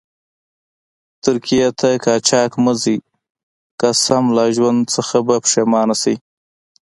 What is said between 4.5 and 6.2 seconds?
ژوند څخه به پیښمانه شئ.